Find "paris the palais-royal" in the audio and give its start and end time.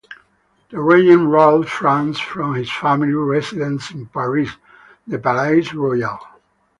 4.07-6.17